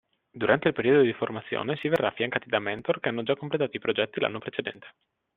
[0.33, 3.79] Durante il periodo di formazione si verrà affiancati da Mentor che hanno già completato i
[3.79, 4.87] progetti l'anno precedente.